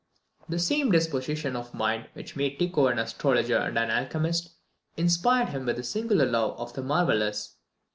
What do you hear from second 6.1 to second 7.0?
love of the